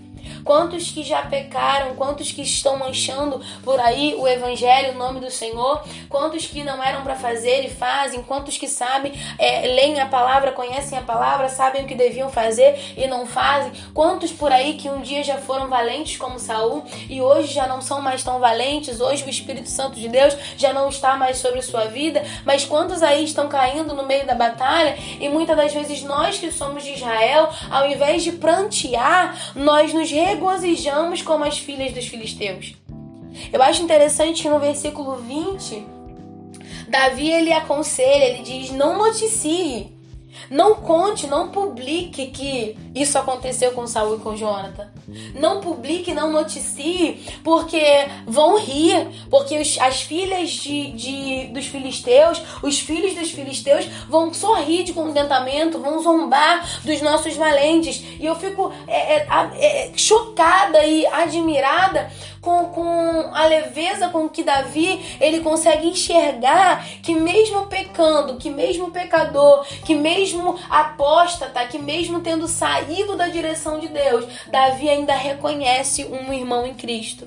Quantos 0.44 0.90
que 0.90 1.02
já 1.02 1.22
pecaram, 1.22 1.94
quantos 1.96 2.32
que 2.32 2.42
estão 2.42 2.78
manchando 2.78 3.40
por 3.62 3.80
aí 3.80 4.14
o 4.18 4.26
evangelho, 4.26 4.92
o 4.92 4.98
nome 4.98 5.20
do 5.20 5.30
Senhor, 5.30 5.82
quantos 6.08 6.46
que 6.46 6.62
não 6.62 6.82
eram 6.82 7.02
para 7.02 7.14
fazer 7.14 7.64
e 7.64 7.70
fazem, 7.70 8.22
quantos 8.22 8.56
que 8.56 8.68
sabem, 8.68 9.12
é, 9.38 9.66
leem 9.66 10.00
a 10.00 10.06
palavra, 10.06 10.52
conhecem 10.52 10.98
a 10.98 11.02
palavra, 11.02 11.48
sabem 11.48 11.84
o 11.84 11.86
que 11.86 11.94
deviam 11.94 12.30
fazer 12.30 12.94
e 12.96 13.06
não 13.06 13.26
fazem, 13.26 13.72
quantos 13.92 14.32
por 14.32 14.52
aí 14.52 14.74
que 14.74 14.88
um 14.88 15.00
dia 15.00 15.22
já 15.22 15.36
foram 15.38 15.68
valentes 15.68 16.16
como 16.16 16.38
Saul 16.38 16.84
e 17.08 17.20
hoje 17.20 17.52
já 17.52 17.66
não 17.66 17.80
são 17.80 18.00
mais 18.00 18.22
tão 18.22 18.38
valentes, 18.38 19.00
hoje 19.00 19.24
o 19.24 19.30
Espírito 19.30 19.68
Santo 19.68 19.98
de 19.98 20.08
Deus 20.08 20.36
já 20.56 20.72
não 20.72 20.88
está 20.88 21.16
mais 21.16 21.38
sobre 21.38 21.62
sua 21.62 21.86
vida, 21.86 22.22
mas 22.44 22.64
quantos 22.64 23.02
aí 23.02 23.24
estão 23.24 23.48
caindo 23.48 23.94
no 23.94 24.04
meio 24.04 24.26
da 24.26 24.34
batalha? 24.34 24.96
E 25.20 25.28
muitas 25.28 25.56
das 25.56 25.72
vezes 25.72 26.02
nós 26.02 26.38
que 26.38 26.50
somos 26.50 26.84
de 26.84 26.92
Israel, 26.92 27.48
ao 27.70 27.88
invés 27.88 28.22
de 28.22 28.32
prantear, 28.32 29.36
nós 29.54 29.92
nos 29.92 30.10
regozijamos 30.18 31.22
como 31.22 31.44
as 31.44 31.58
filhas 31.58 31.92
dos 31.92 32.06
filisteus. 32.06 32.74
Eu 33.52 33.62
acho 33.62 33.82
interessante 33.82 34.42
que 34.42 34.48
no 34.48 34.58
versículo 34.58 35.16
20, 35.16 35.86
Davi 36.88 37.30
ele 37.30 37.52
aconselha, 37.52 38.24
ele 38.24 38.42
diz: 38.42 38.70
"Não 38.70 38.98
noticie 38.98 39.95
não 40.50 40.74
conte, 40.76 41.26
não 41.26 41.48
publique 41.48 42.26
que 42.26 42.76
isso 42.94 43.18
aconteceu 43.18 43.72
com 43.72 43.86
Saul 43.86 44.16
e 44.16 44.20
com 44.20 44.36
Jonathan. 44.36 44.88
Não 45.34 45.60
publique, 45.60 46.12
não 46.12 46.32
noticie, 46.32 47.24
porque 47.44 47.80
vão 48.26 48.58
rir, 48.58 49.08
porque 49.30 49.58
os, 49.58 49.78
as 49.78 50.02
filhas 50.02 50.50
de, 50.50 50.92
de, 50.92 51.46
dos 51.48 51.66
filisteus, 51.66 52.42
os 52.62 52.80
filhos 52.80 53.14
dos 53.14 53.30
filisteus 53.30 53.86
vão 54.08 54.34
sorrir 54.34 54.82
de 54.82 54.92
contentamento, 54.92 55.78
vão 55.78 56.02
zombar 56.02 56.80
dos 56.84 57.00
nossos 57.02 57.36
valentes. 57.36 58.02
E 58.18 58.26
eu 58.26 58.34
fico 58.34 58.72
é, 58.88 59.16
é, 59.16 59.26
é, 59.58 59.92
chocada 59.96 60.84
e 60.84 61.06
admirada 61.06 62.10
com, 62.46 62.66
com 62.66 63.34
a 63.34 63.44
leveza 63.46 64.08
com 64.08 64.28
que 64.28 64.44
Davi 64.44 65.18
ele 65.20 65.40
consegue 65.40 65.88
enxergar 65.88 66.86
que 67.02 67.12
mesmo 67.12 67.66
pecando, 67.66 68.36
que 68.36 68.48
mesmo 68.48 68.92
pecador, 68.92 69.66
que 69.84 69.96
mesmo 69.96 70.56
apóstata, 70.70 71.66
que 71.66 71.76
mesmo 71.76 72.20
tendo 72.20 72.46
saído 72.46 73.16
da 73.16 73.26
direção 73.26 73.80
de 73.80 73.88
Deus, 73.88 74.24
Davi 74.46 74.88
ainda 74.88 75.12
reconhece 75.12 76.04
um 76.04 76.32
irmão 76.32 76.64
em 76.64 76.74
Cristo. 76.74 77.26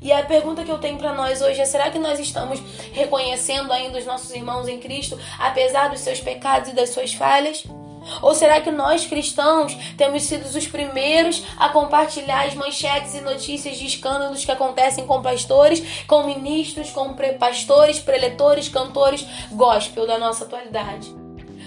E 0.00 0.12
a 0.12 0.24
pergunta 0.24 0.62
que 0.62 0.70
eu 0.70 0.78
tenho 0.78 0.96
para 0.96 1.12
nós 1.12 1.42
hoje 1.42 1.60
é: 1.60 1.64
será 1.64 1.90
que 1.90 1.98
nós 1.98 2.20
estamos 2.20 2.60
reconhecendo 2.92 3.72
ainda 3.72 3.98
os 3.98 4.06
nossos 4.06 4.30
irmãos 4.32 4.68
em 4.68 4.78
Cristo, 4.78 5.18
apesar 5.40 5.88
dos 5.88 6.00
seus 6.00 6.20
pecados 6.20 6.70
e 6.70 6.74
das 6.74 6.90
suas 6.90 7.12
falhas? 7.12 7.64
Ou 8.22 8.34
será 8.34 8.60
que 8.60 8.70
nós 8.70 9.06
cristãos 9.06 9.74
temos 9.96 10.22
sido 10.22 10.46
os 10.46 10.66
primeiros 10.66 11.42
a 11.58 11.68
compartilhar 11.68 12.46
as 12.46 12.54
manchetes 12.54 13.14
e 13.14 13.20
notícias 13.20 13.76
de 13.76 13.86
escândalos 13.86 14.44
que 14.44 14.52
acontecem 14.52 15.06
com 15.06 15.22
pastores, 15.22 16.04
com 16.06 16.24
ministros, 16.24 16.90
com 16.90 17.14
pastores, 17.38 17.98
preletores, 17.98 18.68
cantores 18.68 19.26
gospel 19.52 20.06
da 20.06 20.18
nossa 20.18 20.44
atualidade? 20.44 21.25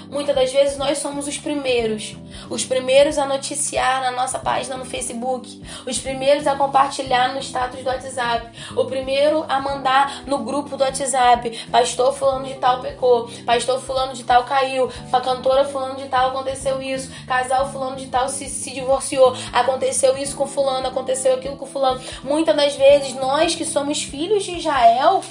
Muitas 0.10 0.36
das 0.36 0.52
vezes 0.52 0.78
nós 0.78 0.98
somos 0.98 1.28
os 1.28 1.38
primeiros, 1.38 2.16
os 2.50 2.66
primeiros 2.66 3.20
a 3.20 3.28
noticiar 3.28 4.02
na 4.02 4.12
nossa 4.12 4.40
página 4.40 4.76
no 4.76 4.84
Facebook, 4.84 5.62
os 5.86 6.00
primeiros 6.00 6.48
a 6.48 6.56
compartilhar 6.56 7.34
no 7.34 7.40
status 7.40 7.84
do 7.84 7.90
WhatsApp, 7.90 8.48
o 8.76 8.86
primeiro 8.86 9.46
a 9.48 9.62
mandar 9.62 10.24
no 10.26 10.40
grupo 10.40 10.76
do 10.76 10.84
WhatsApp, 10.84 11.68
pastor 11.72 12.12
fulano 12.14 12.46
de 12.46 12.56
tal 12.56 12.82
pecou, 12.82 13.30
pastor 13.46 13.80
fulano 13.80 14.14
de 14.14 14.24
tal 14.24 14.46
caiu, 14.46 14.92
a 15.14 15.22
cantora 15.22 15.66
fulano 15.66 15.96
de 15.96 16.08
tal 16.08 16.30
aconteceu 16.30 16.82
isso, 16.82 17.12
casal 17.28 17.72
fulano 17.72 17.96
de 17.96 18.08
tal 18.08 18.30
se, 18.30 18.50
se 18.50 18.72
divorciou, 18.72 19.36
aconteceu 19.54 20.18
isso 20.18 20.36
com 20.36 20.48
fulano, 20.48 20.88
aconteceu 20.88 21.36
aquilo 21.36 21.56
com 21.56 21.68
fulano. 21.68 22.02
Muitas 22.24 22.56
das 22.56 22.76
vezes 22.76 23.14
nós 23.14 23.54
que 23.54 23.64
somos 23.64 24.02
filhos 24.02 24.44
de 24.44 24.58
Israel, 24.58 25.22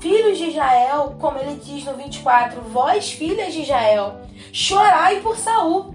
Filhos 0.00 0.38
de 0.38 0.46
Israel, 0.46 1.14
como 1.20 1.38
ele 1.38 1.60
diz 1.62 1.84
no 1.84 1.92
24, 1.92 2.62
vós, 2.62 3.12
filhas 3.12 3.52
de 3.52 3.60
Israel, 3.60 4.22
chorai 4.50 5.20
por 5.20 5.36
Saul. 5.36 5.94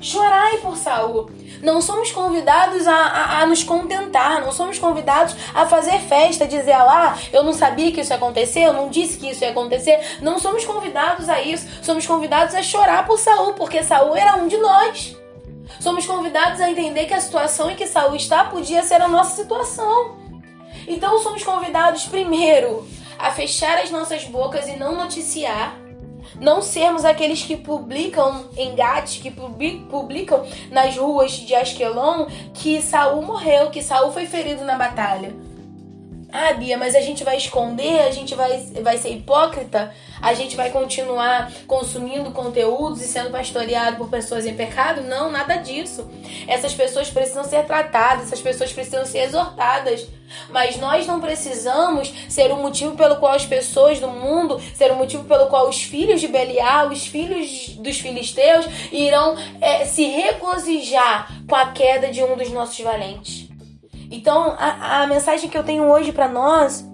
Chorai 0.00 0.58
por 0.58 0.78
Saul. 0.78 1.28
Não 1.60 1.82
somos 1.82 2.10
convidados 2.10 2.86
a, 2.86 2.94
a, 2.94 3.40
a, 3.40 3.46
nos 3.46 3.62
contentar, 3.62 4.40
não 4.40 4.50
somos 4.50 4.78
convidados 4.78 5.36
a 5.54 5.66
fazer 5.66 5.98
festa, 5.98 6.46
dizer 6.46 6.76
lá, 6.78 7.14
ah, 7.14 7.18
eu 7.30 7.42
não 7.42 7.52
sabia 7.52 7.92
que 7.92 8.00
isso 8.00 8.12
ia 8.12 8.16
acontecer, 8.16 8.60
eu 8.60 8.72
não 8.72 8.88
disse 8.88 9.18
que 9.18 9.28
isso 9.28 9.44
ia 9.44 9.50
acontecer. 9.50 10.00
Não 10.22 10.38
somos 10.38 10.64
convidados 10.64 11.28
a 11.28 11.42
isso, 11.42 11.66
somos 11.82 12.06
convidados 12.06 12.54
a 12.54 12.62
chorar 12.62 13.06
por 13.06 13.18
Saul, 13.18 13.52
porque 13.54 13.82
Saul 13.82 14.16
era 14.16 14.36
um 14.36 14.48
de 14.48 14.56
nós. 14.56 15.14
Somos 15.80 16.06
convidados 16.06 16.62
a 16.62 16.70
entender 16.70 17.04
que 17.04 17.14
a 17.14 17.20
situação 17.20 17.70
em 17.70 17.76
que 17.76 17.86
Saul 17.86 18.16
está 18.16 18.44
podia 18.44 18.82
ser 18.82 19.02
a 19.02 19.08
nossa 19.08 19.36
situação. 19.36 20.16
Então 20.86 21.18
somos 21.18 21.42
convidados 21.42 22.06
primeiro 22.06 22.88
a 23.18 23.30
fechar 23.32 23.78
as 23.78 23.90
nossas 23.90 24.24
bocas 24.24 24.68
e 24.68 24.76
não 24.76 24.96
noticiar. 24.96 25.76
Não 26.40 26.60
sermos 26.60 27.04
aqueles 27.04 27.42
que 27.42 27.56
publicam 27.56 28.50
engates, 28.56 29.20
que 29.20 29.30
publicam 29.30 30.46
nas 30.70 30.96
ruas 30.96 31.32
de 31.32 31.54
Asquelon 31.54 32.26
que 32.52 32.82
Saul 32.82 33.22
morreu, 33.22 33.70
que 33.70 33.82
Saul 33.82 34.12
foi 34.12 34.26
ferido 34.26 34.64
na 34.64 34.76
batalha. 34.76 35.34
Ah, 36.30 36.52
Bia, 36.52 36.76
mas 36.76 36.94
a 36.94 37.00
gente 37.00 37.24
vai 37.24 37.38
esconder, 37.38 38.02
a 38.02 38.10
gente 38.10 38.34
vai, 38.34 38.58
vai 38.82 38.98
ser 38.98 39.08
hipócrita, 39.08 39.94
a 40.20 40.34
gente 40.34 40.56
vai 40.56 40.70
continuar 40.70 41.50
consumindo 41.66 42.30
conteúdos 42.32 43.00
e 43.00 43.08
sendo 43.08 43.30
pastoreado 43.30 43.96
por 43.96 44.10
pessoas 44.10 44.44
em 44.44 44.54
pecado? 44.54 45.00
Não, 45.02 45.30
nada 45.30 45.56
disso. 45.56 46.06
Essas 46.46 46.74
pessoas 46.74 47.08
precisam 47.08 47.44
ser 47.44 47.64
tratadas, 47.64 48.24
essas 48.24 48.42
pessoas 48.42 48.70
precisam 48.72 49.06
ser 49.06 49.20
exortadas. 49.20 50.06
Mas 50.50 50.76
nós 50.76 51.06
não 51.06 51.18
precisamos 51.18 52.12
ser 52.28 52.52
o 52.52 52.56
motivo 52.56 52.94
pelo 52.94 53.16
qual 53.16 53.32
as 53.32 53.46
pessoas 53.46 53.98
do 53.98 54.08
mundo, 54.08 54.60
ser 54.74 54.92
o 54.92 54.96
motivo 54.96 55.24
pelo 55.24 55.46
qual 55.46 55.66
os 55.66 55.82
filhos 55.82 56.20
de 56.20 56.28
Belial, 56.28 56.90
os 56.90 57.06
filhos 57.06 57.70
dos 57.76 57.98
filisteus, 58.00 58.66
irão 58.92 59.34
é, 59.62 59.86
se 59.86 60.04
regozijar 60.04 61.32
com 61.48 61.56
a 61.56 61.72
queda 61.72 62.08
de 62.08 62.22
um 62.22 62.36
dos 62.36 62.50
nossos 62.50 62.78
valentes. 62.80 63.37
Então, 64.10 64.54
a, 64.58 65.02
a 65.02 65.06
mensagem 65.06 65.50
que 65.50 65.56
eu 65.58 65.64
tenho 65.64 65.84
hoje 65.84 66.12
para 66.12 66.28
nós 66.28 66.86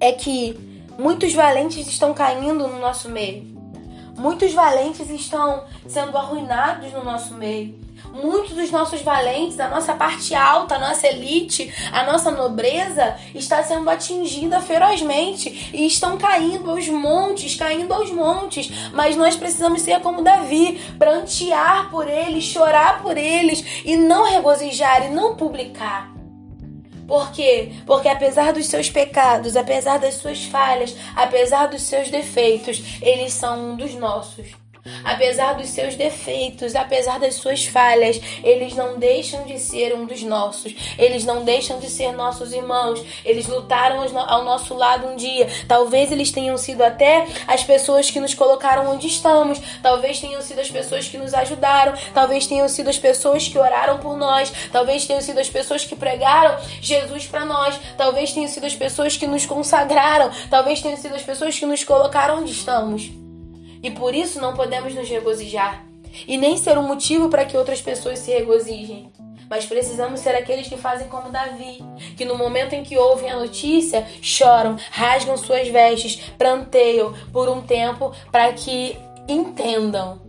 é 0.00 0.12
que 0.12 0.58
muitos 0.98 1.32
valentes 1.32 1.86
estão 1.86 2.12
caindo 2.12 2.66
no 2.66 2.78
nosso 2.78 3.08
meio. 3.08 3.58
Muitos 4.16 4.52
valentes 4.52 5.08
estão 5.08 5.64
sendo 5.86 6.16
arruinados 6.16 6.92
no 6.92 7.04
nosso 7.04 7.34
meio. 7.34 7.78
Muitos 8.12 8.54
dos 8.54 8.70
nossos 8.70 9.02
valentes, 9.02 9.60
a 9.60 9.68
nossa 9.68 9.94
parte 9.94 10.34
alta, 10.34 10.74
a 10.74 10.78
nossa 10.78 11.06
elite, 11.06 11.72
a 11.92 12.04
nossa 12.04 12.30
nobreza 12.30 13.16
está 13.34 13.62
sendo 13.62 13.88
atingida 13.88 14.60
ferozmente 14.60 15.70
e 15.72 15.86
estão 15.86 16.18
caindo 16.18 16.70
aos 16.70 16.88
montes, 16.88 17.54
caindo 17.54 17.92
aos 17.94 18.10
montes. 18.10 18.90
Mas 18.92 19.16
nós 19.16 19.36
precisamos 19.36 19.82
ser 19.82 20.00
como 20.00 20.22
Davi, 20.22 20.80
prantear 20.98 21.88
por 21.90 22.08
eles, 22.08 22.44
chorar 22.44 23.00
por 23.00 23.16
eles 23.16 23.64
e 23.84 23.96
não 23.96 24.28
regozijar 24.28 25.06
e 25.06 25.10
não 25.10 25.36
publicar. 25.36 26.10
Por 27.06 27.32
quê? 27.32 27.72
Porque 27.86 28.08
apesar 28.08 28.52
dos 28.52 28.66
seus 28.66 28.88
pecados, 28.88 29.56
apesar 29.56 29.98
das 29.98 30.14
suas 30.14 30.44
falhas, 30.44 30.96
apesar 31.16 31.66
dos 31.66 31.82
seus 31.82 32.08
defeitos, 32.08 32.80
eles 33.02 33.32
são 33.32 33.72
um 33.72 33.76
dos 33.76 33.94
nossos. 33.94 34.59
Apesar 35.04 35.54
dos 35.54 35.68
seus 35.68 35.94
defeitos, 35.94 36.74
apesar 36.74 37.18
das 37.18 37.34
suas 37.34 37.66
falhas, 37.66 38.20
eles 38.42 38.74
não 38.74 38.98
deixam 38.98 39.44
de 39.44 39.58
ser 39.58 39.94
um 39.94 40.06
dos 40.06 40.22
nossos. 40.22 40.74
Eles 40.98 41.24
não 41.24 41.44
deixam 41.44 41.78
de 41.78 41.90
ser 41.90 42.12
nossos 42.12 42.52
irmãos. 42.52 43.04
Eles 43.24 43.46
lutaram 43.46 44.00
ao 44.26 44.44
nosso 44.44 44.74
lado 44.74 45.06
um 45.08 45.16
dia. 45.16 45.48
Talvez 45.68 46.10
eles 46.10 46.30
tenham 46.30 46.56
sido 46.56 46.82
até 46.82 47.26
as 47.46 47.62
pessoas 47.62 48.10
que 48.10 48.20
nos 48.20 48.34
colocaram 48.34 48.90
onde 48.90 49.06
estamos. 49.06 49.60
Talvez 49.82 50.18
tenham 50.18 50.40
sido 50.40 50.60
as 50.60 50.70
pessoas 50.70 51.08
que 51.08 51.18
nos 51.18 51.34
ajudaram. 51.34 51.94
Talvez 52.14 52.46
tenham 52.46 52.68
sido 52.68 52.88
as 52.88 52.98
pessoas 52.98 53.48
que 53.48 53.58
oraram 53.58 53.98
por 53.98 54.16
nós. 54.16 54.50
Talvez 54.72 55.06
tenham 55.06 55.20
sido 55.20 55.38
as 55.38 55.50
pessoas 55.50 55.84
que 55.84 55.94
pregaram 55.94 56.58
Jesus 56.80 57.26
para 57.26 57.44
nós. 57.44 57.78
Talvez 57.96 58.32
tenham 58.32 58.48
sido 58.48 58.64
as 58.64 58.74
pessoas 58.74 59.16
que 59.16 59.26
nos 59.26 59.44
consagraram. 59.44 60.30
Talvez 60.48 60.80
tenham 60.80 60.96
sido 60.96 61.14
as 61.14 61.22
pessoas 61.22 61.58
que 61.58 61.66
nos 61.66 61.84
colocaram 61.84 62.40
onde 62.40 62.52
estamos. 62.52 63.19
E 63.82 63.90
por 63.90 64.14
isso 64.14 64.40
não 64.40 64.54
podemos 64.54 64.94
nos 64.94 65.08
regozijar 65.08 65.84
e 66.26 66.36
nem 66.36 66.56
ser 66.56 66.76
um 66.78 66.86
motivo 66.86 67.28
para 67.28 67.44
que 67.44 67.56
outras 67.56 67.80
pessoas 67.80 68.18
se 68.18 68.30
regozijem. 68.30 69.10
Mas 69.48 69.66
precisamos 69.66 70.20
ser 70.20 70.30
aqueles 70.30 70.68
que 70.68 70.76
fazem 70.76 71.08
como 71.08 71.30
Davi, 71.30 71.78
que 72.16 72.24
no 72.24 72.38
momento 72.38 72.72
em 72.72 72.84
que 72.84 72.96
ouvem 72.96 73.30
a 73.30 73.36
notícia, 73.36 74.06
choram, 74.22 74.76
rasgam 74.92 75.36
suas 75.36 75.66
vestes, 75.66 76.16
pranteiam 76.38 77.12
por 77.32 77.48
um 77.48 77.60
tempo 77.60 78.12
para 78.30 78.52
que 78.52 78.96
entendam 79.28 80.20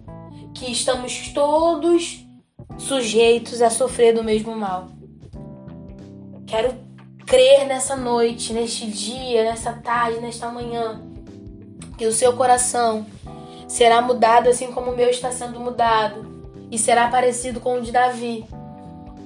que 0.56 0.72
estamos 0.72 1.30
todos 1.30 2.26
sujeitos 2.80 3.62
a 3.62 3.70
sofrer 3.70 4.14
do 4.14 4.24
mesmo 4.24 4.56
mal. 4.56 4.90
Quero 6.48 6.76
crer 7.28 7.68
nessa 7.68 7.96
noite, 7.96 8.52
neste 8.54 8.88
dia, 8.88 9.44
nessa 9.44 9.72
tarde, 9.74 10.20
nesta 10.20 10.50
manhã, 10.50 11.02
que 11.98 12.08
o 12.08 12.12
seu 12.12 12.36
coração 12.36 13.06
será 13.72 14.02
mudado 14.02 14.50
assim 14.50 14.70
como 14.74 14.92
o 14.92 14.96
meu 14.96 15.10
está 15.10 15.32
sendo 15.32 15.58
mudado, 15.58 16.30
e 16.70 16.78
será 16.78 17.08
parecido 17.08 17.62
com 17.62 17.76
o 17.76 17.82
de 17.82 17.90
Davi. 17.90 18.46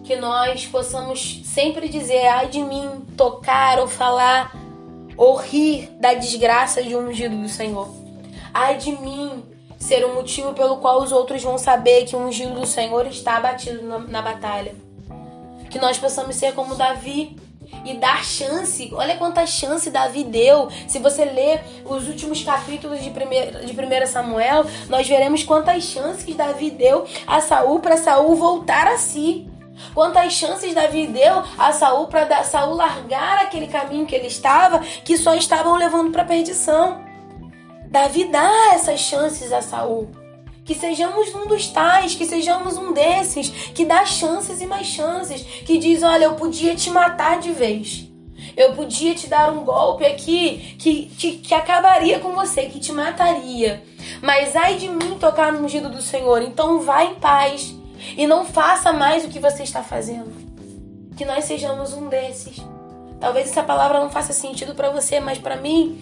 Que 0.04 0.16
nós 0.16 0.68
possamos 0.68 1.42
sempre 1.44 1.90
dizer, 1.90 2.28
ai 2.28 2.48
de 2.48 2.62
mim, 2.62 3.04
tocar 3.18 3.80
ou 3.80 3.88
falar 3.88 4.56
ou 5.18 5.36
rir 5.36 5.90
da 6.00 6.14
desgraça 6.14 6.84
de 6.84 6.96
um 6.96 7.08
ungido 7.08 7.36
do 7.36 7.50
Senhor. 7.50 7.90
Ai 8.54 8.78
de 8.78 8.92
mim 8.92 9.44
ser 9.80 10.06
o 10.06 10.14
motivo 10.14 10.54
pelo 10.54 10.78
qual 10.78 11.02
os 11.02 11.12
outros 11.12 11.42
vão 11.42 11.58
saber 11.58 12.06
que 12.06 12.16
o 12.16 12.20
ungido 12.20 12.54
do 12.54 12.68
Senhor 12.68 13.08
está 13.08 13.38
abatido 13.38 13.82
na, 13.82 13.98
na 13.98 14.22
batalha. 14.22 14.76
Que 15.72 15.80
nós 15.80 15.98
possamos 15.98 16.36
ser 16.36 16.54
como 16.54 16.76
Davi, 16.76 17.36
e 17.86 17.94
dar 17.96 18.24
chance. 18.24 18.90
Olha 18.94 19.18
quanta 19.18 19.46
chance 19.46 19.90
Davi 19.90 20.24
deu. 20.24 20.70
Se 20.88 21.00
você 21.00 21.26
ler 21.26 21.64
os 21.86 22.08
últimos 22.08 22.44
capítulos 22.44 23.02
de 23.02 23.10
1 23.10 23.66
de 23.66 23.74
primeira 23.74 24.08
Samuel, 24.08 24.66
nós 24.90 25.08
veremos 25.08 25.44
quantas 25.44 25.84
chances 25.84 26.36
Davi 26.36 26.72
deu 26.72 27.06
a 27.26 27.42
Saul 27.42 27.80
para 27.80 27.98
Saul 27.98 28.36
voltar 28.36 28.88
a 28.88 28.98
si. 28.98 29.50
Quantas 29.94 30.34
chances 30.34 30.74
Davi 30.74 31.08
deu 31.08 31.44
a 31.58 31.72
Saul 31.74 32.08
para 32.08 32.44
Saul 32.44 32.76
largar 32.76 33.40
aquele 33.40 33.68
caminho 33.68 34.06
que 34.06 34.16
ele 34.16 34.28
estava, 34.28 34.80
que 34.80 35.18
só 35.18 35.36
estavam 35.36 35.76
levando 35.76 36.12
para 36.12 36.24
perdição. 36.24 37.04
Davi 37.88 38.26
dá 38.26 38.74
essas 38.74 39.00
chances 39.00 39.52
a 39.52 39.62
Saul. 39.62 40.25
Que 40.66 40.74
sejamos 40.74 41.34
um 41.36 41.48
dos 41.48 41.68
tais, 41.68 42.16
que 42.16 42.26
sejamos 42.26 42.76
um 42.76 42.92
desses, 42.92 43.50
que 43.50 43.86
dá 43.86 44.04
chances 44.04 44.60
e 44.62 44.66
mais 44.66 44.88
chances, 44.88 45.42
que 45.42 45.78
diz: 45.78 46.02
Olha, 46.02 46.26
eu 46.26 46.34
podia 46.34 46.76
te 46.76 46.90
matar 46.90 47.40
de 47.40 47.52
vez. 47.52 48.10
Eu 48.58 48.74
podia 48.74 49.14
te 49.14 49.28
dar 49.28 49.52
um 49.52 49.64
golpe 49.64 50.06
aqui 50.06 50.76
que, 50.80 51.06
que, 51.38 51.54
acabaria 51.54 52.20
com 52.20 52.32
você, 52.34 52.64
que 52.64 52.80
te 52.80 52.92
mataria. 52.92 53.84
Mas 54.22 54.56
ai 54.56 54.76
de 54.76 54.88
mim 54.88 55.18
tocar 55.20 55.52
no 55.52 55.64
ungido 55.64 55.90
do 55.90 56.02
Senhor. 56.02 56.42
Então 56.42 56.80
vá 56.80 57.04
em 57.04 57.16
paz 57.16 57.76
e 58.18 58.26
não 58.26 58.46
faça 58.46 58.94
mais 58.94 59.26
o 59.26 59.30
que 59.30 59.40
você 59.40 59.64
está 59.64 59.84
fazendo. 59.84 60.34
Que 61.16 61.26
nós 61.26 61.46
sejamos 61.46 61.94
um 61.94 62.08
desses. 62.08 62.58
Talvez 63.20 63.50
essa 63.50 63.64
palavra 63.64 64.00
não 64.00 64.10
faça 64.10 64.34
sentido 64.34 64.74
para 64.74 64.90
você, 64.90 65.20
mas 65.20 65.38
para 65.38 65.56
mim 65.56 66.02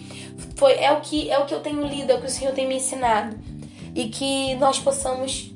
foi 0.56 0.72
é 0.74 0.92
o 0.92 1.00
que 1.00 1.30
é 1.30 1.38
o 1.38 1.46
que 1.46 1.54
eu 1.54 1.60
tenho 1.60 1.86
lido, 1.86 2.10
é 2.10 2.14
o 2.16 2.20
que 2.20 2.26
o 2.26 2.30
Senhor 2.30 2.52
tem 2.52 2.66
me 2.66 2.76
ensinado 2.76 3.36
e 3.94 4.08
que 4.08 4.54
nós 4.56 4.78
possamos 4.78 5.52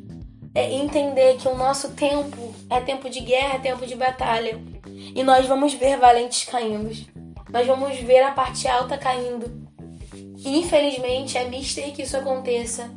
é, 0.55 0.73
entender 0.73 1.37
que 1.37 1.49
o 1.49 1.57
nosso 1.57 1.91
tempo 1.91 2.55
é 2.71 2.81
tempo 2.81 3.09
de 3.11 3.21
guerra, 3.21 3.57
é 3.57 3.59
tempo 3.59 3.87
de 3.87 3.95
batalha. 3.95 4.61
E 4.87 5.23
nós 5.23 5.47
vamos 5.47 5.75
ver 5.75 5.99
valentes 5.99 6.45
caindo. 6.45 6.91
Nós 7.51 7.67
vamos 7.67 7.97
ver 7.99 8.23
a 8.23 8.33
parte 8.33 8.69
alta 8.69 8.97
caindo. 8.99 9.69
E, 10.39 10.59
infelizmente 10.59 11.37
é 11.37 11.45
mister 11.45 11.93
que 11.93 12.03
isso 12.03 12.17
aconteça. 12.17 12.91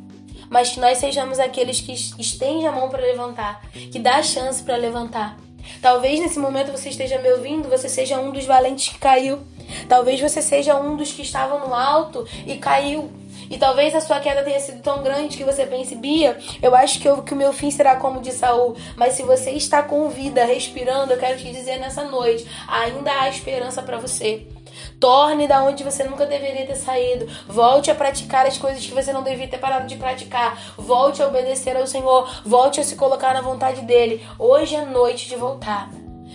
Mas 0.50 0.70
que 0.70 0.80
nós 0.80 0.98
sejamos 0.98 1.38
aqueles 1.38 1.80
que 1.80 1.92
estende 1.92 2.66
a 2.66 2.72
mão 2.72 2.88
para 2.88 3.00
levantar, 3.00 3.62
que 3.70 3.98
dá 3.98 4.16
a 4.16 4.22
chance 4.22 4.62
para 4.62 4.76
levantar. 4.76 5.38
Talvez 5.80 6.20
nesse 6.20 6.38
momento 6.38 6.72
você 6.72 6.90
esteja 6.90 7.18
me 7.18 7.32
ouvindo, 7.32 7.68
você 7.68 7.88
seja 7.88 8.18
um 8.18 8.32
dos 8.32 8.44
valentes 8.44 8.88
que 8.88 8.98
caiu. 8.98 9.38
Talvez 9.88 10.20
você 10.20 10.42
seja 10.42 10.76
um 10.76 10.96
dos 10.96 11.12
que 11.12 11.22
estavam 11.22 11.66
no 11.66 11.74
alto 11.74 12.26
e 12.46 12.56
caiu. 12.56 13.10
E 13.52 13.58
talvez 13.58 13.94
a 13.94 14.00
sua 14.00 14.18
queda 14.18 14.42
tenha 14.42 14.58
sido 14.58 14.80
tão 14.80 15.02
grande 15.02 15.36
que 15.36 15.44
você 15.44 15.66
pense, 15.66 15.94
Bia, 15.94 16.38
eu 16.62 16.74
acho 16.74 16.98
que, 16.98 17.06
eu, 17.06 17.22
que 17.22 17.34
o 17.34 17.36
meu 17.36 17.52
fim 17.52 17.70
será 17.70 17.96
como 17.96 18.18
de 18.18 18.32
Saul. 18.32 18.74
Mas 18.96 19.12
se 19.12 19.22
você 19.22 19.50
está 19.50 19.82
com 19.82 20.08
vida, 20.08 20.42
respirando, 20.42 21.12
eu 21.12 21.18
quero 21.18 21.36
te 21.36 21.52
dizer 21.52 21.78
nessa 21.78 22.02
noite, 22.04 22.48
ainda 22.66 23.12
há 23.12 23.28
esperança 23.28 23.82
para 23.82 23.98
você. 23.98 24.46
Torne 24.98 25.46
da 25.46 25.62
onde 25.62 25.84
você 25.84 26.02
nunca 26.02 26.24
deveria 26.24 26.64
ter 26.64 26.76
saído. 26.76 27.28
Volte 27.46 27.90
a 27.90 27.94
praticar 27.94 28.46
as 28.46 28.56
coisas 28.56 28.86
que 28.86 28.94
você 28.94 29.12
não 29.12 29.22
devia 29.22 29.46
ter 29.46 29.58
parado 29.58 29.86
de 29.86 29.96
praticar. 29.96 30.58
Volte 30.78 31.22
a 31.22 31.26
obedecer 31.26 31.76
ao 31.76 31.86
Senhor. 31.86 32.40
Volte 32.46 32.80
a 32.80 32.84
se 32.84 32.96
colocar 32.96 33.34
na 33.34 33.42
vontade 33.42 33.82
dele. 33.82 34.26
Hoje 34.38 34.76
é 34.76 34.86
noite 34.86 35.28
de 35.28 35.36
voltar. 35.36 35.90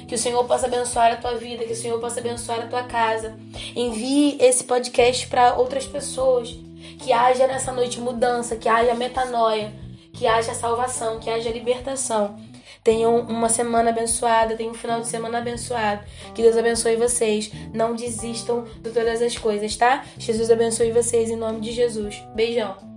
Que 0.08 0.14
o 0.14 0.20
Senhor 0.20 0.44
possa 0.44 0.68
abençoar 0.68 1.14
a 1.14 1.16
tua 1.16 1.34
vida, 1.34 1.66
que 1.66 1.74
o 1.74 1.76
Senhor 1.76 2.00
possa 2.00 2.20
abençoar 2.20 2.60
a 2.60 2.68
tua 2.68 2.84
casa. 2.84 3.36
Envie 3.76 4.38
esse 4.40 4.64
podcast 4.64 5.26
para 5.26 5.56
outras 5.56 5.88
pessoas 5.88 6.67
que 6.98 7.14
haja 7.14 7.48
nessa 7.48 7.72
noite 7.72 8.00
mudança, 8.00 8.56
que 8.56 8.68
haja 8.68 8.94
metanoia, 8.94 9.74
que 10.14 10.26
haja 10.26 10.54
salvação, 10.54 11.20
que 11.20 11.30
haja 11.30 11.50
libertação. 11.50 12.36
Tenham 12.84 13.20
uma 13.20 13.50
semana 13.50 13.90
abençoada, 13.90 14.56
tenham 14.56 14.72
um 14.72 14.76
final 14.76 15.02
de 15.02 15.08
semana 15.08 15.40
abençoado. 15.40 16.04
Que 16.34 16.42
Deus 16.42 16.56
abençoe 16.56 16.96
vocês. 16.96 17.52
Não 17.74 17.94
desistam 17.94 18.64
de 18.82 18.92
todas 18.92 19.22
as 19.22 19.38
coisas, 19.38 19.76
tá? 19.76 20.06
Jesus 20.18 20.50
abençoe 20.50 20.92
vocês 20.92 21.30
em 21.30 21.36
nome 21.36 21.60
de 21.60 21.74
Jesus. 21.74 22.24
Beijão. 22.34 22.97